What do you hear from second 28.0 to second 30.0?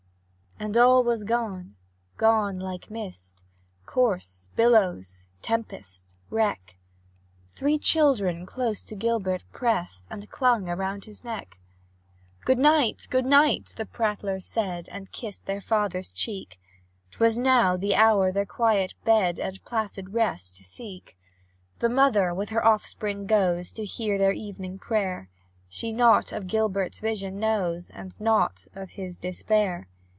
nought of his despair.